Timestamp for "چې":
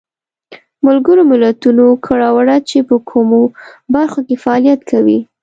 2.69-2.77